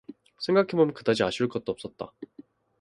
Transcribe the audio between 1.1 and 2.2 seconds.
아쉬울 것도 없었다.